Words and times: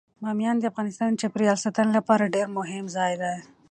بامیان 0.23 0.57
د 0.59 0.63
افغانستان 0.71 1.07
د 1.11 1.19
چاپیریال 1.21 1.57
ساتنې 1.65 1.91
لپاره 1.97 2.31
ډیر 2.35 2.47
مهم 2.57 2.85
ځای 2.95 3.13
دی. 3.21 3.35